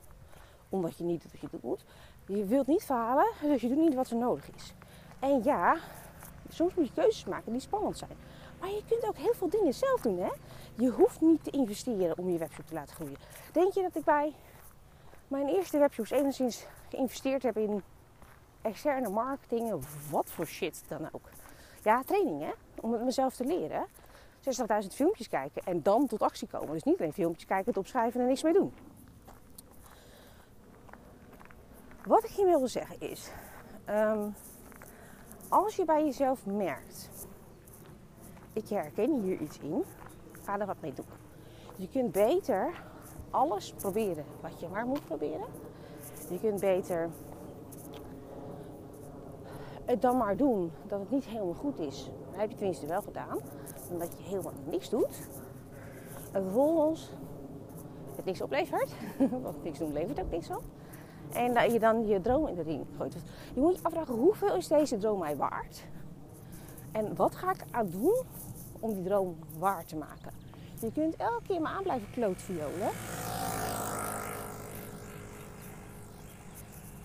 Omdat 0.68 0.96
je 0.96 1.04
niet 1.04 1.22
doet 1.22 1.32
wat 1.32 1.50
je 1.50 1.58
doet. 1.60 1.84
Je 2.26 2.44
wilt 2.44 2.66
niet 2.66 2.84
falen, 2.84 3.26
dus 3.42 3.60
je 3.60 3.68
doet 3.68 3.76
niet 3.76 3.94
wat 3.94 4.10
er 4.10 4.16
nodig 4.16 4.50
is. 4.54 4.74
En 5.18 5.42
ja, 5.44 5.76
soms 6.48 6.74
moet 6.74 6.86
je 6.86 6.92
keuzes 6.92 7.24
maken 7.24 7.52
die 7.52 7.60
spannend 7.60 7.98
zijn. 7.98 8.16
Maar 8.60 8.68
je 8.68 8.82
kunt 8.88 9.06
ook 9.06 9.16
heel 9.16 9.34
veel 9.34 9.48
dingen 9.48 9.74
zelf 9.74 10.00
doen. 10.00 10.18
Hè? 10.18 10.30
Je 10.74 10.90
hoeft 10.90 11.20
niet 11.20 11.44
te 11.44 11.50
investeren 11.50 12.18
om 12.18 12.30
je 12.30 12.38
webshop 12.38 12.66
te 12.66 12.74
laten 12.74 12.94
groeien. 12.94 13.16
Denk 13.52 13.72
je 13.72 13.82
dat 13.82 13.96
ik 13.96 14.04
bij 14.04 14.34
mijn 15.28 15.48
eerste 15.48 15.78
webshops 15.78 16.10
enigszins 16.10 16.66
geïnvesteerd 16.88 17.42
heb 17.42 17.56
in 17.56 17.82
externe 18.62 19.08
marketing, 19.08 19.84
wat 20.10 20.30
voor 20.30 20.46
shit 20.46 20.82
dan 20.88 21.08
ook. 21.12 21.28
Ja, 21.82 22.02
training 22.02 22.42
hè, 22.42 22.50
om 22.80 22.92
het 22.92 23.04
mezelf 23.04 23.34
te 23.34 23.44
leren. 23.44 23.86
60.000 24.82 24.88
filmpjes 24.90 25.28
kijken 25.28 25.62
en 25.64 25.82
dan 25.82 26.06
tot 26.06 26.22
actie 26.22 26.48
komen. 26.48 26.72
Dus 26.72 26.82
niet 26.82 26.98
alleen 26.98 27.12
filmpjes 27.12 27.46
kijken, 27.46 27.66
het 27.66 27.76
opschrijven 27.76 28.20
en 28.20 28.26
niks 28.26 28.42
mee 28.42 28.52
doen. 28.52 28.72
Wat 32.04 32.24
ik 32.24 32.30
hiermee 32.30 32.56
wil 32.56 32.68
zeggen 32.68 33.00
is, 33.00 33.30
um, 33.88 34.34
als 35.48 35.76
je 35.76 35.84
bij 35.84 36.04
jezelf 36.04 36.46
merkt, 36.46 37.10
ik 38.52 38.68
herken 38.68 39.20
hier 39.22 39.40
iets 39.40 39.58
in, 39.58 39.84
ga 40.42 40.58
er 40.58 40.66
wat 40.66 40.80
mee 40.80 40.92
doen. 40.92 41.06
Je 41.76 41.88
kunt 41.88 42.12
beter 42.12 42.82
alles 43.30 43.72
proberen 43.72 44.24
wat 44.40 44.60
je 44.60 44.68
maar 44.68 44.86
moet 44.86 45.04
proberen. 45.04 45.46
Je 46.30 46.40
kunt 46.40 46.60
beter 46.60 47.10
het 49.84 50.02
dan 50.02 50.16
maar 50.16 50.36
doen 50.36 50.72
dat 50.86 51.00
het 51.00 51.10
niet 51.10 51.24
helemaal 51.24 51.54
goed 51.54 51.78
is. 51.78 52.10
Dan 52.30 52.40
heb 52.40 52.50
je 52.50 52.56
tenminste 52.56 52.86
wel 52.86 53.02
gedaan. 53.02 53.38
Dan 53.88 53.98
dat 53.98 54.12
je 54.16 54.22
helemaal 54.22 54.52
niks 54.70 54.90
doet. 54.90 55.28
En 56.32 56.42
vervolgens 56.42 57.10
het 58.16 58.24
niks 58.24 58.40
oplevert. 58.40 58.94
Want 59.42 59.64
niks 59.64 59.78
doen 59.78 59.92
levert 59.92 60.20
ook 60.20 60.30
niks 60.30 60.50
op. 60.50 60.62
En 61.32 61.54
dat 61.54 61.72
je 61.72 61.78
dan 61.78 62.06
je 62.06 62.20
droom 62.20 62.46
in 62.46 62.54
de 62.54 62.62
ring 62.62 62.86
gooit. 62.96 63.12
Dus 63.12 63.22
je 63.54 63.60
moet 63.60 63.76
je 63.76 63.82
afvragen, 63.82 64.14
hoeveel 64.14 64.56
is 64.56 64.68
deze 64.68 64.98
droom 64.98 65.18
mij 65.18 65.36
waard? 65.36 65.84
En 66.92 67.16
wat 67.16 67.34
ga 67.34 67.50
ik 67.50 67.64
aan 67.70 67.90
doen 67.90 68.22
om 68.80 68.94
die 68.94 69.04
droom 69.04 69.36
waar 69.58 69.84
te 69.84 69.96
maken? 69.96 70.32
Je 70.80 70.92
kunt 70.92 71.16
elke 71.16 71.42
keer 71.46 71.60
maar 71.60 71.72
aan 71.72 71.82
blijven 71.82 72.10
klootviolen. 72.10 72.90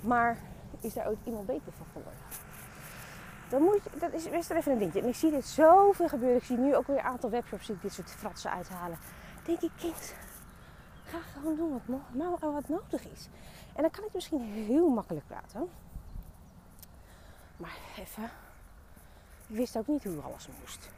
Maar 0.02 0.38
is 0.82 0.94
daar 0.94 1.08
ook 1.08 1.18
iemand 1.24 1.46
beter 1.46 1.72
van 1.78 1.86
geworden? 1.86 2.20
Dan 3.52 3.62
moet 3.62 3.80
dat 4.00 4.14
is 4.14 4.30
best 4.30 4.50
even 4.50 4.72
een 4.72 4.78
dingetje. 4.78 5.02
En 5.02 5.08
ik 5.08 5.16
zie 5.16 5.32
dit 5.32 5.48
zoveel 5.48 6.08
gebeuren. 6.08 6.38
Ik 6.38 6.44
zie 6.44 6.58
nu 6.58 6.76
ook 6.76 6.88
weer 6.88 6.98
een 6.98 7.04
aantal 7.04 7.30
webshops 7.30 7.68
die 7.68 7.78
dit 7.82 7.94
soort 7.94 8.12
fratsen 8.12 8.52
uithalen. 8.52 8.98
denk 9.44 9.62
ik, 9.62 9.72
kind, 9.78 10.14
ga 11.04 11.18
gewoon 11.20 11.56
doen 11.56 11.82
wat, 12.30 12.40
wat 12.40 12.68
nodig 12.68 13.06
is. 13.06 13.30
En 13.76 13.82
dan 13.82 13.92
kan 13.92 14.04
ik 14.04 14.14
misschien 14.14 14.42
heel 14.42 14.90
makkelijk 14.90 15.28
praten. 15.28 15.70
Maar 17.58 17.78
even, 17.98 18.24
ik 19.48 19.56
wist 19.56 19.78
ook 19.78 19.88
niet 19.88 20.04
hoe 20.04 20.22
alles 20.22 20.48
moest. 20.60 20.92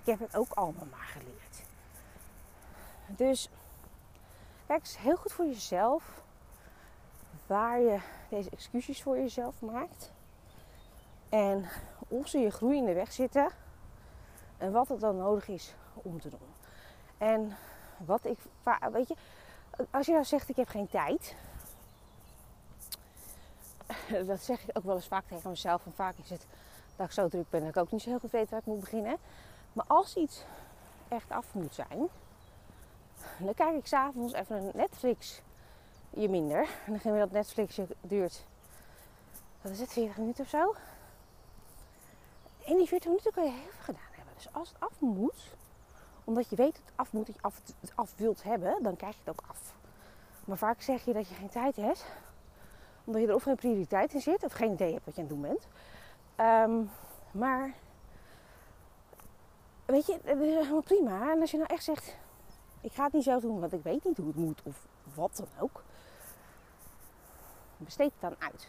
Ik 0.00 0.06
heb 0.06 0.18
het 0.18 0.36
ook 0.36 0.52
allemaal 0.52 0.86
maar 0.90 1.08
geleerd. 1.12 1.62
Dus 3.06 3.48
kijk 4.66 4.80
eens 4.80 4.98
heel 4.98 5.16
goed 5.16 5.32
voor 5.32 5.46
jezelf 5.46 6.22
waar 7.46 7.80
je 7.80 7.98
deze 8.28 8.50
excuses 8.50 9.02
voor 9.02 9.16
jezelf 9.16 9.60
maakt. 9.60 10.12
En 11.30 11.68
of 12.08 12.28
ze 12.28 12.38
je 12.38 12.50
groei 12.50 12.76
in 12.76 12.84
de 12.84 12.92
weg 12.92 13.12
zitten. 13.12 13.48
En 14.58 14.72
wat 14.72 14.88
het 14.88 15.00
dan 15.00 15.16
nodig 15.16 15.48
is 15.48 15.74
om 15.94 16.20
te 16.20 16.28
doen. 16.28 16.54
En 17.18 17.56
wat 17.96 18.24
ik, 18.24 18.38
weet 18.92 19.08
je, 19.08 19.16
als 19.90 20.06
je 20.06 20.12
nou 20.12 20.24
zegt 20.24 20.48
ik 20.48 20.56
heb 20.56 20.68
geen 20.68 20.88
tijd. 20.88 21.34
Dat 24.26 24.40
zeg 24.40 24.62
ik 24.62 24.78
ook 24.78 24.84
wel 24.84 24.94
eens 24.94 25.08
vaak 25.08 25.24
tegen 25.28 25.50
mezelf. 25.50 25.86
En 25.86 25.92
vaak 25.94 26.14
is 26.16 26.30
het 26.30 26.46
dat 26.96 27.06
ik 27.06 27.12
zo 27.12 27.28
druk 27.28 27.50
ben 27.50 27.60
dat 27.60 27.68
ik 27.68 27.76
ook 27.76 27.90
niet 27.90 28.02
zo 28.02 28.08
heel 28.10 28.18
goed 28.18 28.30
weet 28.30 28.50
waar 28.50 28.60
ik 28.60 28.66
moet 28.66 28.80
beginnen. 28.80 29.16
Maar 29.72 29.84
als 29.88 30.16
iets 30.16 30.44
echt 31.08 31.30
af 31.30 31.54
moet 31.54 31.74
zijn, 31.74 32.08
dan 33.38 33.54
kijk 33.54 33.76
ik 33.76 33.86
s'avonds 33.86 34.32
even 34.32 34.56
een 34.56 34.70
Netflix 34.74 35.42
je 36.10 36.28
minder. 36.28 36.68
En 36.86 37.00
dan 37.02 37.18
dat 37.18 37.30
Netflix 37.30 37.78
duurt, 38.00 38.44
wat 39.62 39.72
is 39.72 39.80
het, 39.80 39.92
40 39.92 40.16
minuten 40.16 40.44
of 40.44 40.50
zo. 40.50 40.74
In 42.64 42.76
die 42.76 42.86
40 42.86 43.08
minuten 43.08 43.32
kan 43.32 43.44
je 43.44 43.50
heel 43.50 43.70
veel 43.70 43.82
gedaan 43.82 44.12
hebben. 44.12 44.34
Dus 44.34 44.52
als 44.52 44.68
het 44.68 44.80
af 44.80 45.00
moet, 45.00 45.54
omdat 46.24 46.48
je 46.48 46.56
weet 46.56 46.74
dat 46.74 46.82
het 46.84 46.94
af 46.96 47.12
moet, 47.12 47.26
dat 47.26 47.34
je 47.34 47.42
af, 47.42 47.60
het 47.80 47.92
af 47.94 48.14
wilt 48.16 48.42
hebben, 48.42 48.82
dan 48.82 48.96
krijg 48.96 49.14
je 49.14 49.20
het 49.24 49.28
ook 49.28 49.44
af. 49.48 49.74
Maar 50.44 50.58
vaak 50.58 50.80
zeg 50.80 51.04
je 51.04 51.12
dat 51.12 51.28
je 51.28 51.34
geen 51.34 51.48
tijd 51.48 51.76
hebt, 51.76 52.06
omdat 53.04 53.22
je 53.22 53.28
er 53.28 53.34
of 53.34 53.42
geen 53.42 53.56
prioriteit 53.56 54.14
in 54.14 54.20
zit, 54.20 54.44
of 54.44 54.52
geen 54.52 54.72
idee 54.72 54.92
hebt 54.92 55.04
wat 55.04 55.14
je 55.14 55.22
aan 55.22 55.28
het 55.28 55.36
doen 55.36 55.48
bent. 55.48 55.68
Um, 56.68 56.90
maar, 57.30 57.74
weet 59.86 60.06
je, 60.06 60.20
dat 60.24 60.36
is 60.36 60.54
helemaal 60.54 60.82
prima. 60.82 61.32
En 61.32 61.40
als 61.40 61.50
je 61.50 61.56
nou 61.56 61.72
echt 61.72 61.84
zegt, 61.84 62.16
ik 62.80 62.92
ga 62.92 63.04
het 63.04 63.12
niet 63.12 63.24
zelf 63.24 63.42
doen, 63.42 63.60
want 63.60 63.72
ik 63.72 63.82
weet 63.82 64.04
niet 64.04 64.16
hoe 64.16 64.26
het 64.26 64.36
moet, 64.36 64.60
of 64.62 64.86
wat 65.14 65.36
dan 65.36 65.48
ook. 65.58 65.82
Besteed 67.76 68.12
het 68.12 68.20
dan 68.20 68.34
uit. 68.38 68.68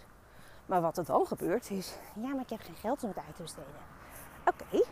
Maar 0.72 0.82
wat 0.82 0.98
er 0.98 1.06
dan 1.06 1.28
gebeurt 1.28 1.70
is, 1.70 1.96
ja, 2.14 2.28
maar 2.28 2.42
ik 2.42 2.50
heb 2.50 2.60
geen 2.62 2.76
geld 2.76 3.04
om 3.04 3.10
het 3.10 3.18
uit 3.18 3.36
te 3.36 3.42
besteden. 3.42 3.74
Oké, 4.46 4.84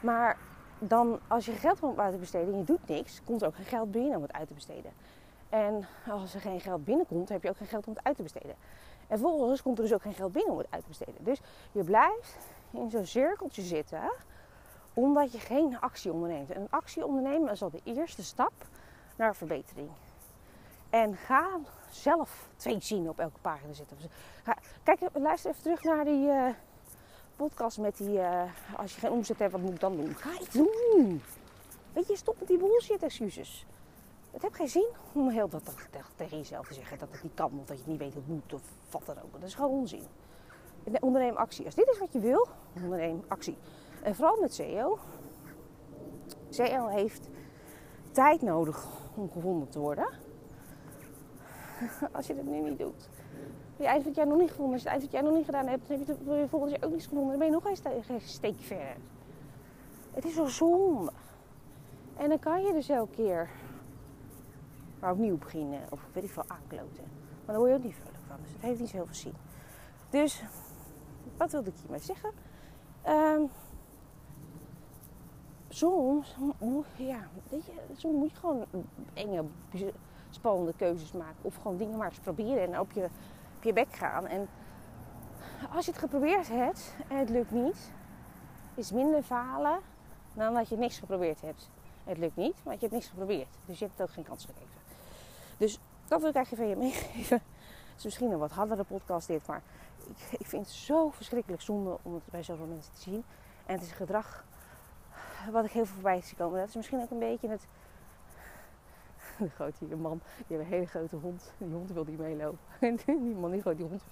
maar 0.00 0.38
dan 0.78 1.20
als 1.28 1.46
je 1.46 1.52
geld 1.52 1.82
om 1.82 2.00
uit 2.00 2.12
te 2.12 2.18
besteden 2.18 2.52
en 2.52 2.58
je 2.58 2.64
doet 2.64 2.88
niks, 2.88 3.20
komt 3.24 3.40
er 3.40 3.46
ook 3.46 3.54
geen 3.54 3.64
geld 3.64 3.90
binnen 3.90 4.16
om 4.16 4.22
het 4.22 4.32
uit 4.32 4.46
te 4.46 4.54
besteden. 4.54 4.92
En 5.48 5.86
als 6.10 6.34
er 6.34 6.40
geen 6.40 6.60
geld 6.60 6.84
binnenkomt, 6.84 7.28
heb 7.28 7.42
je 7.42 7.48
ook 7.48 7.56
geen 7.56 7.66
geld 7.66 7.86
om 7.86 7.94
het 7.94 8.04
uit 8.04 8.16
te 8.16 8.22
besteden. 8.22 8.54
En 9.06 9.18
vervolgens 9.18 9.62
komt 9.62 9.78
er 9.78 9.84
dus 9.84 9.92
ook 9.94 10.02
geen 10.02 10.14
geld 10.14 10.32
binnen 10.32 10.52
om 10.52 10.58
het 10.58 10.70
uit 10.70 10.82
te 10.82 10.88
besteden. 10.88 11.24
Dus 11.24 11.40
je 11.72 11.84
blijft 11.84 12.36
in 12.70 12.90
zo'n 12.90 13.06
cirkeltje 13.06 13.62
zitten, 13.62 14.12
omdat 14.94 15.32
je 15.32 15.38
geen 15.38 15.80
actie 15.80 16.12
onderneemt. 16.12 16.50
En 16.50 16.60
een 16.60 16.70
actie 16.70 17.06
ondernemen 17.06 17.50
is 17.50 17.62
al 17.62 17.70
de 17.70 17.80
eerste 17.84 18.22
stap 18.22 18.52
naar 19.16 19.36
verbetering. 19.36 19.90
En 20.90 21.16
ga 21.16 21.58
zelf 21.94 22.48
twee 22.56 22.80
zien 22.80 23.08
op 23.08 23.18
elke 23.18 23.38
pagina 23.40 23.72
zitten. 23.72 23.96
Kijk, 24.82 25.00
luister 25.12 25.50
even 25.50 25.62
terug 25.62 25.82
naar 25.82 26.04
die 26.04 26.26
uh, 26.26 26.48
podcast 27.36 27.78
met 27.78 27.96
die... 27.96 28.18
Uh, 28.18 28.42
als 28.76 28.94
je 28.94 29.00
geen 29.00 29.10
omzet 29.10 29.38
hebt, 29.38 29.52
wat 29.52 29.60
moet 29.60 29.74
ik 29.74 29.80
dan 29.80 29.96
doen? 29.96 30.14
Ga 30.14 30.40
iets 30.40 30.50
doen! 30.54 31.22
Weet 31.92 32.06
je, 32.06 32.16
stop 32.16 32.38
met 32.38 32.48
die 32.48 32.58
bullshit 32.58 33.02
excuses. 33.02 33.66
Het 34.30 34.42
heeft 34.42 34.56
geen 34.56 34.68
zin 34.68 34.88
om 35.12 35.28
heel 35.28 35.48
dat 35.48 35.74
tegen 36.16 36.36
jezelf 36.36 36.66
te 36.66 36.74
zeggen 36.74 36.98
dat 36.98 37.08
het 37.10 37.22
niet 37.22 37.34
kan 37.34 37.58
of 37.60 37.66
dat 37.66 37.78
je 37.78 37.90
niet 37.90 37.98
weet 37.98 38.12
hoe 38.12 38.22
het 38.22 38.32
moet 38.32 38.52
of 38.52 38.62
wat 38.90 39.06
dan 39.06 39.16
ook. 39.24 39.32
Dat 39.32 39.42
is 39.48 39.54
gewoon 39.54 39.70
onzin. 39.70 40.06
Onderneem 41.00 41.36
actie. 41.36 41.64
Als 41.64 41.74
dit 41.74 41.88
is 41.88 41.98
wat 41.98 42.12
je 42.12 42.18
wil, 42.18 42.48
onderneem 42.82 43.24
actie. 43.28 43.56
En 44.02 44.14
vooral 44.14 44.40
met 44.40 44.54
SEO. 44.54 44.98
SEO 46.48 46.86
heeft 46.86 47.28
tijd 48.12 48.42
nodig 48.42 48.86
om 49.14 49.30
gevonden 49.30 49.68
te 49.68 49.78
worden. 49.78 50.08
Als 52.16 52.26
je 52.26 52.34
het 52.34 52.46
nu 52.46 52.60
niet 52.60 52.78
doet. 52.78 53.08
Je 53.76 53.86
eind 53.86 54.04
het 54.04 54.14
jaar 54.14 54.26
nog 54.26 54.38
niet 54.38 54.50
gevonden. 54.50 54.72
Als 54.72 54.82
je 54.82 54.88
het 54.88 54.98
eind 54.98 55.02
het 55.02 55.12
jaar 55.12 55.22
nog 55.22 55.34
niet 55.34 55.44
gedaan 55.44 55.66
hebt, 55.66 55.88
dan 55.88 55.98
heb 55.98 56.06
je 56.06 56.12
het 56.30 56.50
volgend 56.50 56.70
jaar 56.70 56.84
ook 56.84 56.92
niet 56.92 57.02
gevonden. 57.02 57.28
Dan 57.28 57.38
ben 57.38 57.46
je 57.46 57.52
nog 57.52 57.64
een 58.08 58.20
steekje 58.20 58.64
verder. 58.64 58.96
Het 60.10 60.24
is 60.24 60.34
zo 60.34 60.46
zonde. 60.46 61.12
En 62.16 62.28
dan 62.28 62.38
kan 62.38 62.62
je 62.62 62.72
dus 62.72 62.88
elke 62.88 63.14
keer 63.14 63.50
maar 65.00 65.12
opnieuw 65.12 65.38
beginnen. 65.38 65.80
Of 65.90 66.00
weet 66.12 66.24
ik 66.24 66.30
veel, 66.30 66.44
aankloten. 66.46 67.04
Maar 67.44 67.54
dan 67.54 67.56
word 67.56 67.70
je 67.70 67.76
ook 67.76 67.84
niet 67.84 67.94
vrolijk 67.94 68.24
van. 68.26 68.36
Dus 68.42 68.52
het 68.52 68.62
heeft 68.62 68.80
niet 68.80 68.88
zo 68.88 68.96
heel 68.96 69.06
veel 69.06 69.14
zin. 69.14 69.34
Dus, 70.10 70.42
wat 71.36 71.52
wilde 71.52 71.70
ik 71.70 71.76
hiermee 71.80 72.00
zeggen? 72.00 72.30
Um, 73.08 73.50
soms, 75.68 76.36
ja, 76.96 77.28
weet 77.48 77.64
je, 77.64 77.72
soms 77.96 78.14
moet 78.16 78.30
je 78.30 78.36
gewoon 78.36 78.64
enge, 79.14 79.44
spannende 80.34 80.72
keuzes 80.76 81.12
maken. 81.12 81.36
Of 81.42 81.56
gewoon 81.56 81.76
dingen 81.76 81.98
maar 81.98 82.08
eens 82.08 82.18
proberen 82.18 82.72
en 82.72 82.80
op 82.80 82.92
je, 82.92 83.04
op 83.56 83.62
je 83.62 83.72
bek 83.72 83.92
gaan. 83.92 84.26
En 84.26 84.48
als 85.74 85.84
je 85.84 85.90
het 85.90 86.00
geprobeerd 86.00 86.48
hebt 86.48 86.94
en 87.08 87.16
het 87.16 87.30
lukt 87.30 87.50
niet, 87.50 87.92
is 88.74 88.92
minder 88.92 89.22
falen 89.22 89.78
dan 90.34 90.54
dat 90.54 90.68
je 90.68 90.76
niks 90.76 90.98
geprobeerd 90.98 91.40
hebt. 91.40 91.70
Het 92.04 92.18
lukt 92.18 92.36
niet, 92.36 92.64
maar 92.64 92.74
je 92.74 92.80
hebt 92.80 92.92
niks 92.92 93.08
geprobeerd. 93.08 93.48
Dus 93.66 93.78
je 93.78 93.84
hebt 93.84 93.98
het 93.98 94.08
ook 94.08 94.14
geen 94.14 94.24
kans 94.24 94.44
gegeven. 94.44 94.80
Dus 95.56 95.78
dat 96.08 96.20
wil 96.20 96.28
ik 96.28 96.34
eigenlijk 96.34 96.68
van 96.68 96.78
je 96.78 96.86
meegeven. 96.86 97.36
Het 97.90 97.96
is 97.96 98.04
misschien 98.04 98.30
een 98.30 98.38
wat 98.38 98.50
hardere 98.50 98.84
podcast 98.84 99.26
dit, 99.26 99.46
maar 99.46 99.62
ik, 100.08 100.38
ik 100.38 100.46
vind 100.46 100.66
het 100.66 100.74
zo 100.74 101.10
verschrikkelijk 101.10 101.62
zonde 101.62 101.98
om 102.02 102.14
het 102.14 102.22
bij 102.30 102.42
zoveel 102.42 102.66
mensen 102.66 102.92
te 102.92 103.00
zien. 103.00 103.24
En 103.66 103.74
het 103.74 103.82
is 103.82 103.92
gedrag 103.92 104.44
wat 105.50 105.64
ik 105.64 105.70
heel 105.70 105.84
veel 105.84 105.94
voorbij 105.94 106.20
zie 106.20 106.36
komen. 106.36 106.58
Dat 106.58 106.68
is 106.68 106.74
misschien 106.74 107.00
ook 107.00 107.10
een 107.10 107.18
beetje 107.18 107.48
het... 107.48 107.66
De 109.48 109.50
grote 109.50 109.96
man, 109.96 110.20
die 110.46 110.56
heeft 110.56 110.60
een 110.60 110.74
hele 110.74 110.86
grote 110.86 111.16
hond. 111.16 111.52
Die 111.58 111.72
hond 111.72 111.92
wil 111.92 112.04
niet 112.04 112.18
meelopen. 112.18 112.58
En 112.80 112.96
die 113.06 113.34
man 113.34 113.50
die 113.50 113.62
die 113.74 113.86
hond 113.86 114.02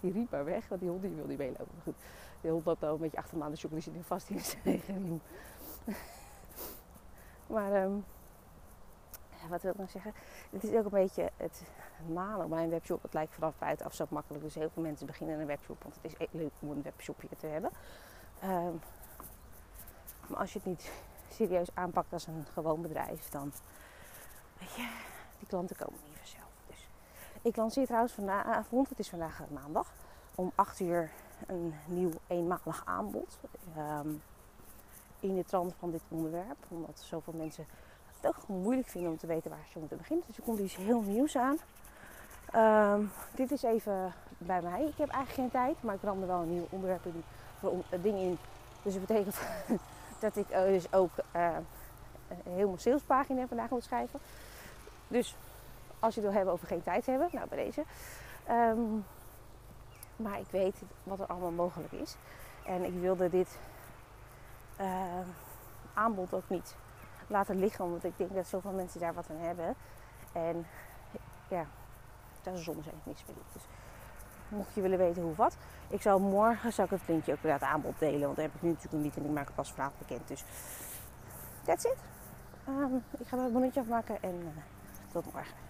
die 0.00 0.12
riep 0.12 0.30
maar 0.30 0.44
weg, 0.44 0.68
want 0.68 0.80
die 0.80 0.90
hond 0.90 1.02
die 1.02 1.10
wil 1.10 1.26
niet 1.26 1.38
meelopen. 1.38 1.68
Maar 1.74 1.82
goed, 1.82 1.96
de 2.40 2.48
hond 2.48 2.64
loopt 2.64 2.82
al 2.82 2.94
een 2.94 3.00
beetje 3.00 3.18
achter 3.18 3.42
aan 3.42 3.52
de 3.52 3.68
die 3.68 3.80
zit 3.80 3.94
nu 3.94 4.02
vast 4.02 4.30
in 4.30 4.40
zijn 4.40 4.82
riem. 4.86 5.20
Maar... 7.46 7.84
Um, 7.84 8.04
wat 9.48 9.62
wil 9.62 9.70
ik 9.70 9.76
nou 9.76 9.88
zeggen? 9.88 10.12
Het 10.50 10.64
is 10.64 10.74
ook 10.74 10.84
een 10.84 10.90
beetje 10.90 11.30
het 11.36 11.62
malen 12.06 12.48
bij 12.48 12.62
een 12.62 12.70
webshop. 12.70 13.02
Het 13.02 13.14
lijkt 13.14 13.34
vanaf 13.34 13.54
buitenaf 13.58 13.94
zo 13.94 14.06
makkelijk. 14.08 14.44
Dus 14.44 14.54
heel 14.54 14.70
veel 14.70 14.82
mensen 14.82 15.06
beginnen 15.06 15.40
een 15.40 15.46
webshop. 15.46 15.82
Want 15.82 15.94
het 15.94 16.04
is 16.04 16.14
e- 16.18 16.38
leuk 16.38 16.52
om 16.60 16.70
een 16.70 16.82
webshopje 16.82 17.28
te 17.38 17.46
hebben. 17.46 17.70
Ehm, 18.40 18.72
maar 20.28 20.38
als 20.38 20.52
je 20.52 20.58
het 20.58 20.68
niet 20.68 20.92
serieus 21.28 21.68
aanpakt 21.74 22.12
als 22.12 22.26
een 22.26 22.44
gewoon 22.52 22.82
bedrijf, 22.82 23.28
dan 23.28 23.52
weet 24.58 24.74
je, 24.74 24.88
die 25.38 25.48
klanten 25.48 25.76
komen 25.76 26.00
niet 26.04 26.16
vanzelf. 26.16 26.50
Dus 26.66 26.88
ik 27.42 27.56
lanceer 27.56 27.86
trouwens 27.86 28.12
vanavond, 28.12 28.88
het 28.88 28.98
is 28.98 29.08
vandaag 29.08 29.40
maandag, 29.50 29.92
om 30.34 30.52
8 30.54 30.80
uur 30.80 31.10
een 31.46 31.74
nieuw 31.86 32.10
eenmalig 32.26 32.82
aanbod. 32.84 33.38
Ehm, 33.76 34.08
in 35.20 35.36
de 35.36 35.44
trant 35.44 35.74
van 35.78 35.90
dit 35.90 36.02
onderwerp. 36.08 36.56
Omdat 36.68 37.00
zoveel 37.04 37.32
mensen 37.32 37.66
het 38.06 38.32
toch 38.32 38.48
moeilijk 38.48 38.88
vinden 38.88 39.10
om 39.10 39.18
te 39.18 39.26
weten 39.26 39.50
waar 39.50 39.66
ze 39.72 39.78
moeten 39.78 39.96
beginnen. 39.96 40.24
Dus 40.26 40.36
er 40.36 40.42
komt 40.42 40.58
iets 40.58 40.76
heel 40.76 41.00
nieuws 41.00 41.36
aan. 41.36 41.58
Ehm, 42.50 43.02
dit 43.34 43.50
is 43.50 43.62
even 43.62 44.12
bij 44.38 44.62
mij. 44.62 44.82
Ik 44.82 44.96
heb 44.96 45.08
eigenlijk 45.08 45.30
geen 45.30 45.50
tijd, 45.50 45.82
maar 45.82 45.94
ik 45.94 46.02
ram 46.02 46.20
er 46.20 46.26
wel 46.26 46.40
een 46.40 46.52
nieuw 46.52 46.66
onderwerp 46.70 47.06
in, 47.06 47.22
een 47.90 48.02
ding 48.02 48.18
in. 48.18 48.38
Dus 48.82 48.92
dat 48.92 49.06
betekent 49.06 49.36
dat 50.20 50.36
ik 50.36 50.48
dus 50.48 50.92
ook 50.92 51.10
uh, 51.36 51.56
een 52.28 52.52
helemaal 52.52 52.78
salespagina 52.78 53.46
vandaag 53.46 53.70
moet 53.70 53.84
schrijven. 53.84 54.20
Dus 55.08 55.36
als 55.98 56.14
je 56.14 56.20
het 56.20 56.28
wil 56.28 56.38
hebben 56.38 56.54
over 56.54 56.66
geen 56.66 56.82
tijd 56.82 57.06
hebben, 57.06 57.28
nou 57.32 57.48
bij 57.48 57.64
deze. 57.64 57.84
Ehm, 58.46 58.80
maar 60.16 60.38
ik 60.38 60.50
weet 60.50 60.82
wat 61.02 61.20
er 61.20 61.26
allemaal 61.26 61.50
mogelijk 61.50 61.92
is. 61.92 62.16
En 62.66 62.84
ik 62.84 62.94
wilde 63.00 63.28
dit 63.28 63.58
uh, 64.80 65.20
aanbod 65.94 66.34
ook 66.34 66.48
niet 66.48 66.74
laten 67.26 67.58
liggen, 67.58 67.84
omdat 67.84 68.04
ik 68.04 68.16
denk 68.16 68.34
dat 68.34 68.46
zoveel 68.46 68.70
mensen 68.70 69.00
daar 69.00 69.14
wat 69.14 69.30
aan 69.30 69.46
hebben. 69.46 69.74
En 70.32 70.66
ja, 71.48 71.66
daar 72.42 72.54
is 72.54 72.64
soms 72.64 72.86
eigenlijk 72.86 73.06
niks 73.06 73.24
mee. 73.26 73.36
Dus 73.52 73.62
mocht 74.48 74.74
je 74.74 74.80
willen 74.80 74.98
weten 74.98 75.22
hoe 75.22 75.34
wat, 75.34 75.56
ik 75.88 76.02
zal 76.02 76.18
morgen 76.18 76.72
zal 76.72 76.84
ik 76.84 76.90
het 76.90 77.08
linkje 77.08 77.32
ook 77.32 77.42
weer 77.42 77.52
het 77.52 77.62
aanbod 77.62 77.98
delen, 77.98 78.20
want 78.20 78.36
dat 78.36 78.44
heb 78.44 78.54
ik 78.54 78.62
nu 78.62 78.68
natuurlijk 78.68 79.02
niet 79.02 79.16
en 79.16 79.24
ik 79.24 79.30
maak 79.30 79.46
het 79.46 79.54
pas 79.54 79.72
vanavond 79.72 79.98
bekend. 79.98 80.28
Dus 80.28 80.44
that's 81.64 81.84
it. 81.84 81.96
Um, 82.68 83.04
ik 83.18 83.26
ga 83.26 83.36
een 83.36 83.52
bonnetje 83.52 83.80
afmaken 83.80 84.22
en 84.22 84.34
uh, 84.34 84.48
tot 85.22 85.32
morgen. 85.32 85.67